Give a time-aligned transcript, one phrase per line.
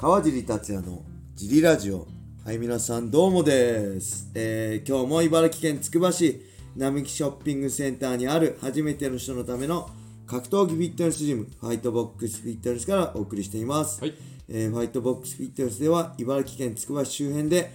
[0.00, 1.02] 川尻達也の
[1.34, 2.08] ジリラジオ。
[2.42, 6.40] はい皆さんどうもです、えー今日も茨城県つくば市
[6.74, 9.90] 並木ショッピングセンターにある初めての人のための
[10.26, 14.14] 格闘技フィットネスジムファイトボックスフィットネスからお送りしています、はい。
[14.48, 17.70] えーファイトボックスフィットネスでは茨城県つくば市周辺で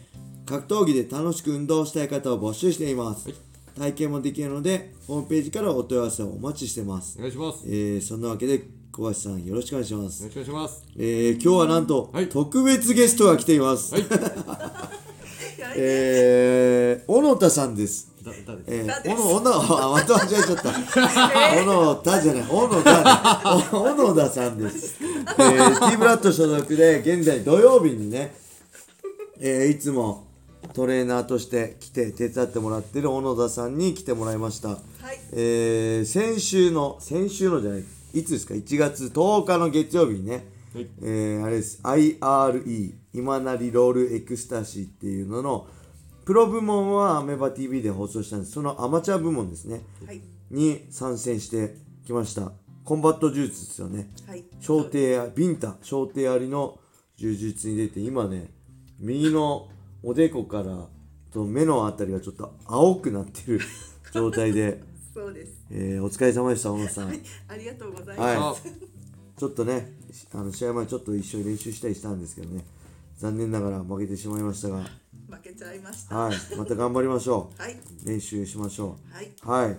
[0.47, 3.29] 格闘技で楽しく運動したい方を募集しています、
[3.77, 7.19] 体験もできるのでホームページからお問い合わせをお待ちしてます。
[7.19, 7.63] お、願いします。
[7.67, 8.63] えーそんなわけで
[8.95, 10.85] 小橋さんよろしくお願いしますよろしくお願いします。
[10.97, 13.93] えー今日はなんと、はい特別ゲストが来ています。
[13.93, 14.05] はい。
[15.77, 18.09] えー、小野田さんです。
[18.23, 20.71] だ、誰えー、小野、小野、あ、また間違えちゃった。
[20.71, 24.95] 小野田じゃない、小野田ね、お小野田さんです。
[25.01, 28.33] えー、T ブラッド所属で、現在土曜日にね、
[29.41, 30.27] えー、いつも
[30.73, 34.77] トレーナーとして来て手伝ってもらってる小野田さんに来てもらいました。
[35.33, 37.83] えー、先週の、先週のじゃない、
[38.15, 40.87] いつですか、1月10日の月曜日にね、はい。
[41.01, 41.81] えーあれです。
[41.83, 45.67] IRE 今成ロールエクスタシーっていうのの
[46.23, 48.53] プロ部門はアメバ TV で放送したんです。
[48.53, 50.21] そのアマチュア部門ですね、はい。
[50.49, 52.53] に参戦してきました。
[52.85, 54.09] コンバット柔術ですよね。
[54.25, 54.45] はい。
[54.61, 54.89] 掌
[55.35, 55.75] ビンタ。
[55.81, 56.79] 掌底ありの
[57.17, 58.49] 柔術に出て今ね
[58.97, 59.67] 右の
[60.03, 60.87] おでこから
[61.33, 63.59] と目のあたりがちょっと青くなってる
[64.13, 64.81] 状態で、
[65.15, 65.53] そうです。
[65.71, 67.07] えーお疲れ様でした小野さん。
[67.47, 68.37] ありがとうございはい。
[68.37, 68.63] ます、
[69.37, 69.93] ちょっとね、
[70.33, 72.65] あの試合前ちょっと一緒に練習したりしたんですけどね、
[73.17, 74.79] 残念ながら負けてしまいましたが、
[75.29, 76.15] 負けちゃいました。
[76.17, 77.77] はい、また頑張りましょ はい、う。
[78.05, 79.49] 練習しましょはい、う。
[79.49, 79.77] はい。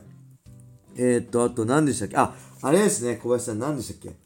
[0.97, 2.17] えー、っと、あと何でしたっけ？
[2.17, 4.17] あ、あれですね、小林さん何でしたっけ？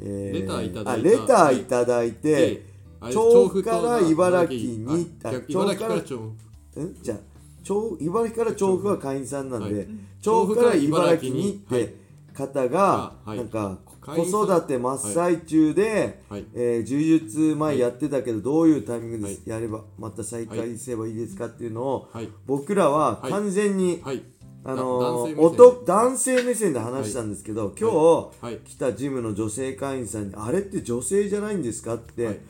[0.00, 0.90] えレターいただいた。
[0.92, 2.66] あ、レターいただいて
[3.12, 6.32] 調布から茨城に、あ逆調布から調
[6.74, 6.80] 布。
[6.80, 7.35] んじゃあ
[7.66, 9.88] 調茨城から調布は会員さんなんで、はい。
[10.22, 11.96] 調布から茨城にっはいて
[12.32, 16.44] 方が、なんか子育て真っ最中で、はい。
[16.54, 19.36] えー柔術前やってたけどどういうタイミングはい。
[19.36, 22.28] でやればまた再開すればいいですかっていうのを、はい。
[22.46, 24.22] 僕らは完全に、はい。
[24.64, 28.58] あの男性目線男男性目線で話したんですけど、今日、はい。
[28.58, 32.40] 来たジムの女性会員さんに「あれって女性じゃないんですか?」って、はい。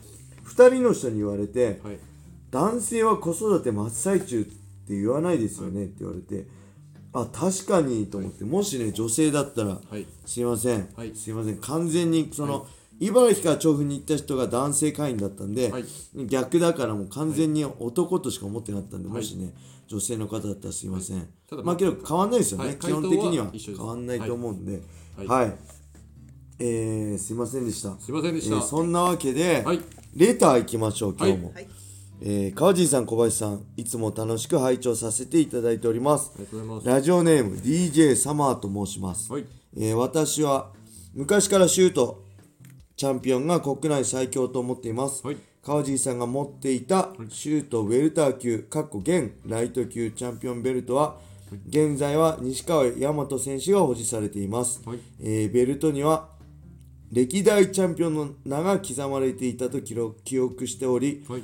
[0.44, 1.98] 2人の人に言われて、はい。
[2.50, 6.46] 男性は子育て真っ最中って言わないですよねって言われて、
[7.12, 10.06] あ確かにと思って、もしね女性だったら、はい。
[10.26, 11.14] すいません、はい。
[11.14, 11.56] すいません。
[11.58, 12.66] 完全にその、
[13.00, 15.84] 茨城から調布に行った人が男性会員だったんで、はい。
[16.26, 19.16] 逆だからもう完全に男としか思ってなかったんで、はい。
[19.16, 19.54] もしね
[19.86, 22.76] 女性の方だったらすいません、ただまあけど変わんないですよね、はい。
[22.76, 23.50] 基本的には。
[23.52, 24.82] 変わんないと思うんで。
[25.16, 25.48] は、はい。
[25.48, 25.52] い。
[26.58, 27.98] えー、すいませんでした。
[27.98, 28.56] すいませんでした。
[28.56, 29.80] えーそんなわけで、はい。
[30.14, 31.68] レター行きましょう今日も、はい
[32.20, 36.32] えー川尻さん小林さんいつも楽しく拝聴させていただいております。
[36.84, 39.44] ラジオネーム DJ サマーと申します、はい。
[39.76, 40.72] えー私は
[41.14, 42.24] 昔からシュート
[42.96, 45.36] チャンピオンが国内最強と思っています、はい。
[45.62, 51.16] 川尻さんが持っていたシュートウェルター級かっこ現ライト級チャンピオンベルトは
[51.68, 54.98] 現在は西川大和選手が保持されています、はい。
[55.20, 56.28] えーベルトには
[57.12, 61.42] 歴代チャンピオンの名が刻まれていたと記録記憶しておりはい。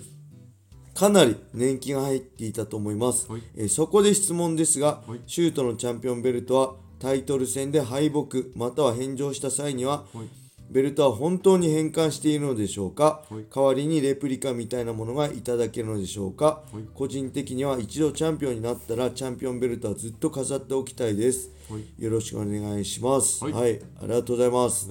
[0.94, 3.42] かなり年季が入っていたと思います、はい。
[3.56, 5.20] えーそこで質問ですが、はい。
[5.26, 10.28] シュートのチャンピオンベルトはタイトル戦で敗北または返上した際には、はい。
[10.70, 13.44] ベルトは本当に返還しているのでしょうか、はい。
[13.54, 16.84] 代わりにレプリカみたいなものがいただけるのでしょうか、はい。
[16.94, 22.02] 個人的には一度チャンピオンになったらチャンピオンベルトはずっと飾っておきたいです、はい。
[22.02, 23.44] よろしくお願いします。
[23.44, 23.52] はい。
[23.52, 24.90] はい、ありがとうございます。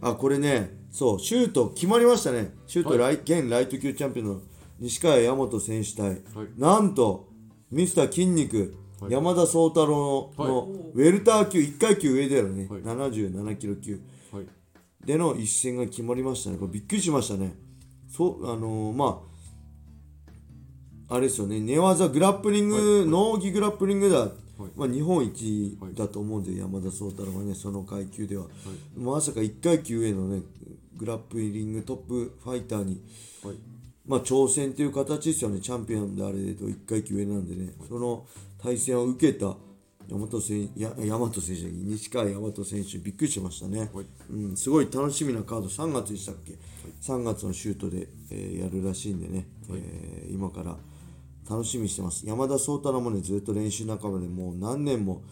[0.00, 2.52] あこれねそうシュート決まりましたね。
[2.66, 3.14] シュートはい。
[3.14, 4.40] 現ライト級チャンピオンの
[4.80, 6.20] 西川大和選手対、はい。
[6.56, 7.28] なんと
[7.70, 9.12] ミスター筋肉、はい。
[9.12, 10.68] 山田宗太郎の,、はい。
[10.94, 12.82] ウェルター級1階級上だよね、はい。
[12.82, 14.00] 77キロ級。
[14.32, 14.46] はい。
[15.04, 16.56] での一戦が決まりましたね。
[16.56, 17.54] これびっくりしましたね。
[18.08, 19.34] そうあのーまあ
[21.06, 21.60] あれですよね。
[21.60, 24.28] 寝技グラップリング、農技グラップリングだ、
[24.74, 28.46] まあ、日本一だと思うんで、山田宗太郎がねその階級では、
[28.96, 30.42] まさか1階級上のね
[30.96, 33.02] グラップリングトップファイターに、
[33.44, 33.56] はい。
[34.06, 35.60] まあ、挑戦という形ですよね。
[35.60, 38.26] チャンピオンであれと1階級上なんでね、その
[38.58, 39.56] 対戦を受けた
[40.10, 44.06] 大和選や大和選手西川大和選手びっくりしましたね、はい。
[44.30, 45.68] うん、すごい楽しみなカード。
[45.68, 46.58] 3月でしたっけ、
[47.00, 50.76] 3月のシュートで、えーやるらしいんでね、えー今から
[51.48, 52.26] 楽しみにしてます。
[52.26, 55.22] 山田宗太郎もねずっと練習仲間でもう何年も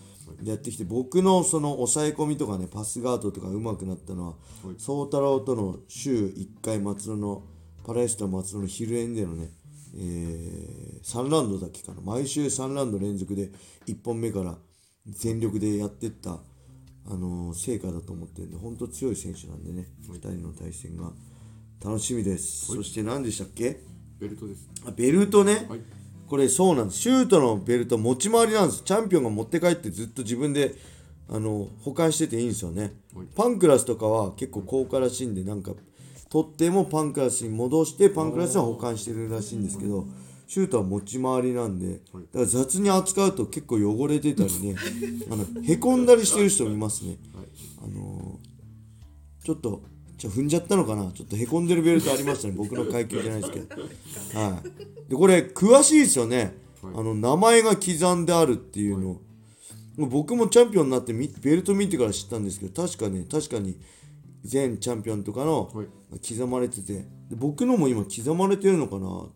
[0.42, 4.34] やってきて僕のその抑え込みとかねパスガードとか上手くなったのは
[4.78, 7.42] 宗太郎との週1回松野の
[7.84, 9.50] パラエスタ松野の昼演でのね、
[9.96, 12.00] えー3ラウンドだけかな。
[12.00, 13.50] 毎週3ラウンド連続で
[13.86, 14.56] 1本目から
[15.08, 16.36] 全力でやってった、あ
[17.10, 21.10] のー成果だと思ってるんで本当強い選手なんでね2人の対戦が
[21.84, 23.80] 楽しみです、そして何でしたっけ？
[24.20, 24.68] ベルトです。
[24.86, 25.80] あベルトね、はい。
[26.28, 27.00] これそうなんです。
[27.00, 28.82] シュートのベルト持ち回りなんです。
[28.84, 30.76] チャンピオンが持って帰ってずっと自分で
[31.28, 33.26] あの保管してていいんですよね、はい。
[33.34, 35.72] パンクラスとかは結構高価らしいんでなんか
[36.32, 40.06] 取ってもパンクラスに戻してパンクラスは保管してるらしいんですけど
[40.46, 44.76] シュートは持ち回りなんでだから雑に扱うと結構汚れてたりね
[45.30, 47.18] あのへこんだりしてる人もいますね。
[47.34, 47.46] はい。
[47.84, 48.52] あのー
[49.44, 49.82] ちょっと
[50.16, 51.10] じゃあ踏んじゃったのかな？
[51.12, 52.54] ちょっとへこんでるベルトありましたね。
[52.56, 53.82] 僕の階級じゃないですけど。
[54.38, 55.10] はい。
[55.10, 56.94] でこれ詳しいですよね、はい。
[56.94, 59.20] あの名前が刻んであるっていうの、
[59.96, 63.76] もう僕もチャンピオンになってみベルト見てから知ったんですけど確かね確かに
[64.50, 65.86] 前チャンピオンとかのはい。
[66.28, 66.94] 刻まれてて。
[66.94, 69.26] で僕のも今刻まれてるのかな。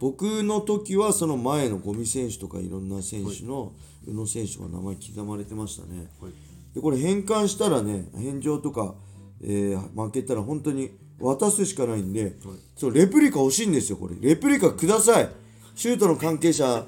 [0.00, 3.72] 僕の時はその前のゴミ選手とかいろんな選手の
[4.06, 6.32] 宇野選手が名前刻まれてましたね、はい。
[6.72, 8.94] でこれ返還したらね返上とか、
[9.42, 12.36] えー負けたら本当に渡すしかないんで、
[12.76, 14.14] そうレプリカ欲しいんですよこれ。
[14.20, 15.28] レプリカください。
[15.74, 16.86] シュートの関係者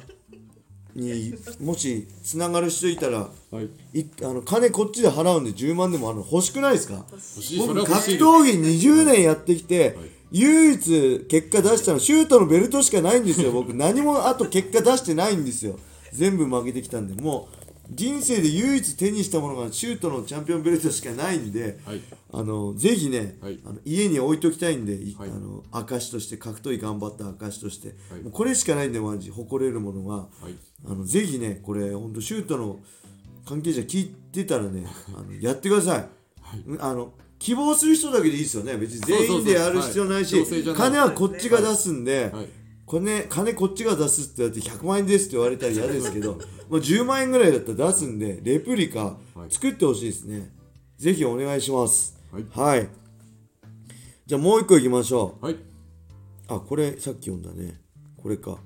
[0.95, 4.01] にもしつながる人いたらはい。
[4.01, 7.05] いあの金こっちで払うんで10万でもあるの欲しくないですか？
[7.59, 9.97] 僕格闘技20年やってきて、
[10.31, 13.75] 唯一結果出したのシュートのベルトしかないんですよ僕。
[13.75, 15.79] 何もあと結果出してないんですよ。
[16.13, 17.60] 全部負けてきたんでもう
[17.91, 22.01] 人生で唯一手にしたものがシュートのチャンピオンベルトしかないんで、はい。
[22.33, 23.59] あのぜひね、はい。
[23.65, 25.31] あの家に置いときたいんで、いはい。
[25.31, 28.23] あの証として格闘技頑張った証として、はい。
[28.23, 30.55] もうこれしかないんでマジ誇れるものが、はい。
[30.87, 32.79] あのぜひねこれ本当シュートの
[33.47, 36.09] 関係者聞いてたらねあのやってください、
[36.67, 38.77] うんあの希望する人だけでいいですよね。
[38.77, 40.37] 別に全員でやる必要ないし
[40.77, 42.60] 金はこっちが出すんで、はい
[42.91, 46.39] 金金こっちが出すって言われて100万円ですって言われたら嫌ですけど
[46.69, 49.51] まあ10万円ぐらいだったら出すんでレプリカはい。
[49.51, 50.51] 作ってほしいですね、
[50.99, 52.15] ぜひお願いします。
[52.31, 52.45] はい。
[52.55, 52.89] はい。
[54.27, 55.45] じゃあもう一個いきましょう。
[55.45, 55.57] はい。
[56.49, 57.81] あこれさっき読んだね。
[58.23, 58.59] これか。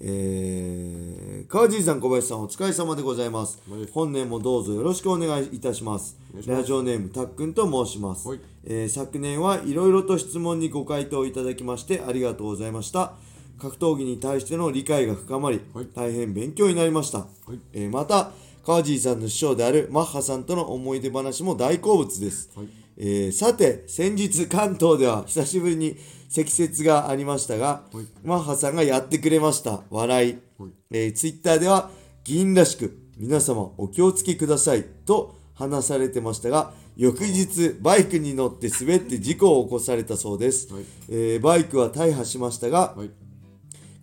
[0.00, 3.60] えー、川尻さん小林さんお疲れ様でございます。
[3.92, 6.16] 本年もどうぞよろしくお願いいたします。
[6.46, 8.40] ラジオネームたっくんと申します、はい。
[8.64, 13.14] えー昨年はいろいろと質問にご回答いただきましてありがとうございました
[13.58, 15.86] 格闘技に対しての理解が深まり、はい。
[15.94, 17.22] 大変勉強になりました、い。
[17.72, 18.32] えーまた
[18.66, 22.68] 川尻さんの師匠であるマッハさんとの思い出話も大好物です、はい。
[22.96, 25.96] えーさて先日関東では久しぶりに
[26.28, 28.06] 積雪がありましたが、はい。
[28.22, 29.82] マッハさんがやってくれました。
[29.90, 30.70] 笑い、はい。
[30.90, 31.90] えーツイッターでは
[32.24, 34.84] 議員らしく皆様お気をつけください。
[35.04, 40.84] と話されてましたが翌日バイクに乗って滑って事故を起こされたそうです、はい。
[41.08, 43.10] えーバイクは大破しましたが、はい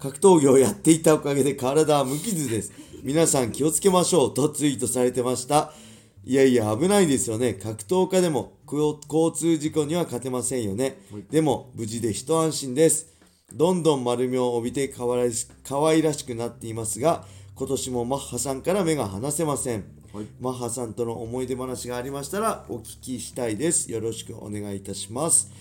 [0.01, 2.73] 格闘技をやっていたおかげで体は無傷です。
[3.03, 5.73] 皆さん気をつけましょうとツイートされてました。
[6.25, 7.53] いやいや危ないですよね。
[7.53, 10.97] 格闘家でも交交通事故には勝てませんよね。
[11.29, 13.13] でも無事で一安心です。
[13.53, 17.23] どんどん丸みを帯びて可愛らし可愛らしくなっていますが、
[17.53, 19.85] 今年もマッハさんから目が離せません。
[20.13, 23.91] はいマッハさんとの思い出話がありましたらお聞きしたいです。
[23.91, 25.51] よろしくお願いいたします。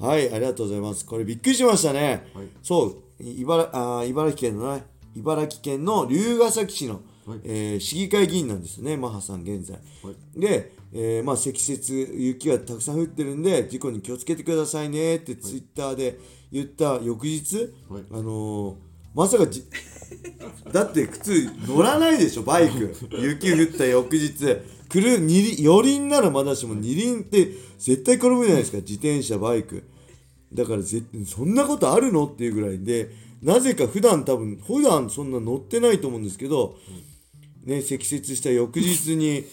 [0.00, 1.04] はい、ありがとうございます。
[1.04, 2.26] これびっくりしましたね。
[2.34, 4.84] はいそう、茨あー茨城県のね、
[5.14, 9.78] 茨城県の龍ケ崎市の、はいえー市議会議員なんですよね、マッハさん現在。
[10.02, 16.18] はいで、えーまあ、積雪、雪がたくさん降ってるんで、事故に気をつけてくださいねってツイッターで
[16.50, 17.56] 言った翌日、
[17.88, 18.74] はいあのー
[19.14, 19.62] まさかじ、
[20.72, 22.94] だって普通乗らないでしょ、バイク。
[23.20, 24.32] 雪降った翌日。
[24.88, 27.48] 来る二輪四輪ならまだしも二輪って
[27.78, 29.84] 絶対転ぶじゃないですか、自転車、バイク。
[30.54, 32.26] だからぜそんなことあるの？
[32.26, 33.10] っていうぐらいで
[33.42, 36.76] なぜか普段多分普段そんな乗ってないと思うんですけど、
[37.64, 39.44] ね、積雪した翌日に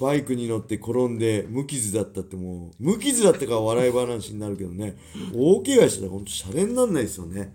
[0.00, 4.96] バイクに乗って転んで無傷だったってもう無傷だったから笑い話になるけどね
[5.34, 7.52] 大怪我したら本当シャレになんないですよね。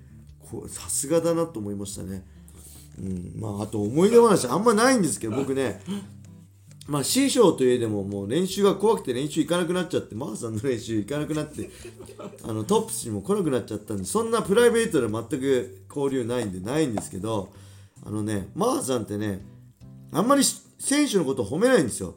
[0.67, 2.25] さすがだなと思いましたね、
[2.99, 5.81] うん、まああと思い出話あんまないんですけど僕ね
[6.91, 11.69] まあ師匠といえでももう練習が怖くて練習行かなくなっちゃってマーさんの練習行かなくなって
[12.43, 17.53] あのトップスにも来なくなっちゃったんでそんなプライベートで全く交流ないんでないんですけど
[18.05, 19.41] あのねマーさんってね
[20.11, 20.43] あんまり
[20.79, 22.15] 選手のことを褒めないんですよ。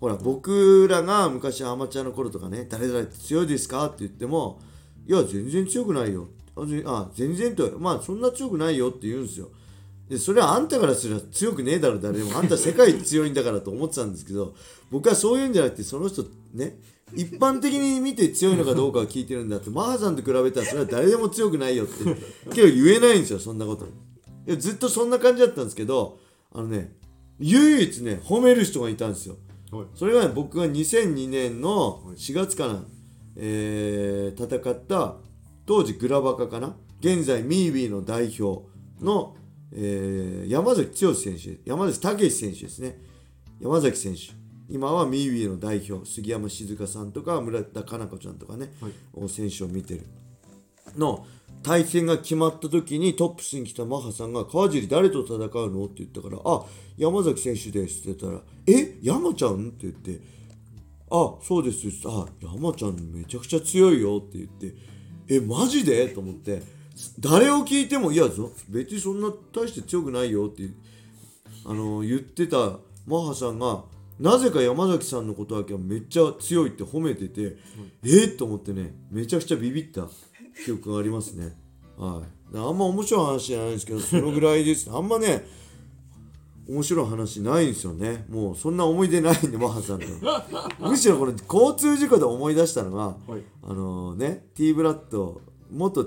[0.00, 4.60] ほら僕らが昔アマチュアの頃とかね誰々って強いですかって言っても
[5.06, 6.28] いや全然強くないよ。
[6.84, 9.48] あ全然とまあそんな強くないよって言うんですよ。
[10.10, 12.36] でそれはあんたからすれば強くねえだろ誰でも。
[12.36, 14.54] あんた世界強いんだからと思ってたんですけど
[14.90, 16.76] 僕はそういうんじゃなくてその人ね
[17.14, 22.04] 一般的に見て強いのかどうかは聞いてるんだってマーさんと比べたらそれは誰でも強くないよって
[22.52, 23.86] けど言えないんですよそんなこと。
[23.86, 23.88] い
[24.46, 26.18] やずっとそんな感じだったんですけど
[26.52, 26.92] あのね
[27.38, 29.36] 唯一ね褒める人がいたんですよ。
[29.70, 29.86] はい。
[29.94, 32.84] それが、ね、僕が2002年の4月かな
[33.36, 35.14] えー戦った
[35.66, 36.74] 当時グラバカかな？
[37.00, 38.68] 現在ミービーの代表
[39.00, 39.36] の、
[39.72, 42.98] えー山崎剛選手山崎武選手ですね
[43.60, 44.20] 山崎選手
[44.68, 48.72] 今はミービーの代表杉山静香さんとか村田佳菜子ちゃんとかね、
[49.28, 50.06] 選手を見てる
[50.96, 51.26] の
[51.62, 55.38] 対戦が決まった時にトップスに来たマハさんが「川尻誰と戦う
[55.70, 56.64] の?」って言ったから「あ
[56.96, 60.20] 山崎選手です」って言ったら「え山ちゃん?」って言って
[61.10, 64.74] 「あそうです」あ山ちゃんめちゃくちゃ強いよ」って言って
[65.28, 66.62] 「えマジで?」と思って
[67.18, 70.70] 誰を聞いても「いやそ別にそんな大して強くないよ」って
[71.64, 73.84] あの言ってたマハさんが
[74.18, 77.56] なぜか山崎さんのことだけはめっちゃ強いって褒めてて、
[78.04, 80.08] えっと思ってねめちゃくちゃビビった
[80.64, 81.56] 記憶がありますね。
[81.96, 82.56] はい。
[82.56, 84.90] あんま面白い話じゃないんですけどそのぐらいです。
[84.90, 85.46] あんまね
[86.68, 88.26] 面白い話ないんですよね。
[88.28, 90.06] もうそんな思い出ないんでマハさんと。
[90.80, 93.42] むしろこれ交通事故で思い出したのが、はい。
[93.62, 95.40] あのね T ブラッド
[95.70, 96.04] 元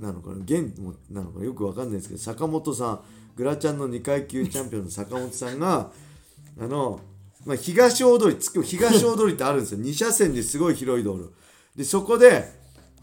[0.00, 0.36] なのかな？
[0.44, 1.44] 現もなのかな？
[1.44, 3.00] よくわかんないですけど坂本さん
[3.36, 5.90] グラちゃんの2階級チャンピオンの坂本さんが
[6.60, 7.00] あの、
[7.44, 9.78] まあ、東大通りつく東大通りってあるんですよ。
[9.80, 11.30] 2車線ですごい広い道路。
[11.76, 12.52] でそこで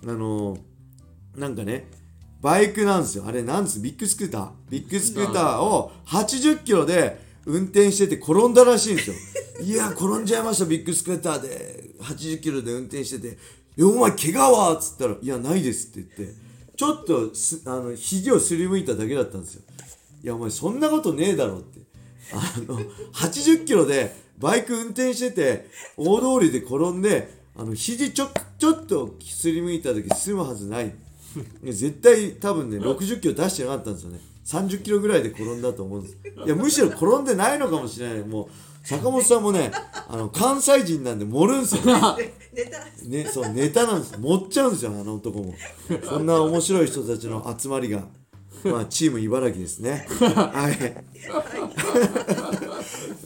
[0.05, 0.57] あの
[1.35, 1.89] なんかね
[2.41, 3.23] バイクなんですよ。
[3.25, 3.79] あれなんです？
[3.79, 4.49] ビッグスクーター。
[4.69, 9.15] ビッグスクーターを80キロで運転してて転んだらしいんですよ。
[9.63, 10.65] いや転んじゃいました。
[10.65, 13.37] ビッグスクーターで80キロで運転してて
[13.77, 16.44] 「えお前怪我は?」っつったら「いやないです」って言って。
[16.75, 19.61] ちょっとすあの肘をすりむいただけだったんですよ。
[20.23, 21.79] いやお前そんなことねえだろって。
[22.33, 22.79] あの
[23.13, 28.27] 80キロでバイク運転してて大通りで転んであの肘ちょ
[28.57, 30.93] ちょっとすりむいた時済むはずない。
[31.63, 34.19] 絶対多分ね60キロ出してなかったんですよね。
[34.45, 36.17] 30キロぐらいで転んだと思うんです。
[36.45, 38.19] いやむしろ転んでないのかもしれない。
[38.23, 38.49] もう
[38.85, 39.71] 坂本さんもね
[40.07, 41.81] あの関西人なんで盛るんですよ。
[42.15, 42.85] で ネタ。
[43.07, 44.15] ね、そうネタなんです。
[44.19, 45.53] 盛っちゃうんですよあの男も。
[46.07, 48.03] そんな面白い人たちの集まりが。
[48.63, 50.07] まあチーム茨城ですね。
[50.19, 51.05] はい。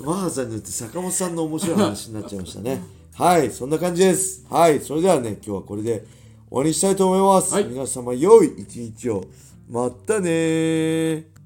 [0.01, 2.81] マハさんによって坂本さんの面白い話になっちゃいましたね。
[3.13, 4.45] はいそんな感じです。
[4.49, 6.05] はいそれではね今日はこれで
[6.49, 7.65] 終わりにしたいと思います、はい。
[7.65, 9.25] 皆様良い一日を。
[9.69, 11.38] またねー